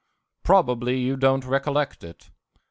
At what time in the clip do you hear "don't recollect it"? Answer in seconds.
1.15-2.31